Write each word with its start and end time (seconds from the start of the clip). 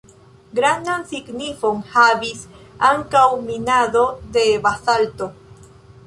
Grandan 0.59 1.01
signifon 1.09 1.83
havis 1.97 2.41
ankaŭ 2.89 3.25
minado 3.49 4.01
de 4.39 4.47
bazalto. 4.67 5.29